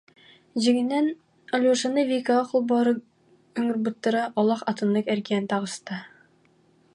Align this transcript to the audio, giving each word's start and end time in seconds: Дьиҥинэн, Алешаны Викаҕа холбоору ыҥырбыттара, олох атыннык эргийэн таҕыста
Дьиҥинэн, 0.61 1.07
Алешаны 1.53 2.01
Викаҕа 2.09 2.47
холбоору 2.49 2.95
ыҥырбыттара, 3.59 4.23
олох 4.39 4.61
атыннык 4.69 5.05
эргийэн 5.13 5.45
таҕыста 5.51 5.95